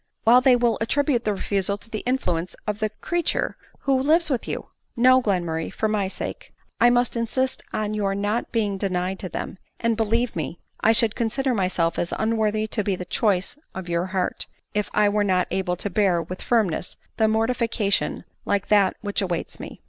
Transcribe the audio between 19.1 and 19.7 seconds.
awaits